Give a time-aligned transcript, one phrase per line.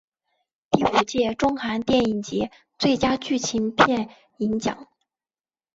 [0.71, 4.87] 第五届中韩电影节最佳剧情片银奖。